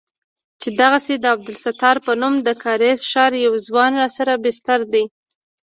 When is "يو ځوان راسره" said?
3.45-4.35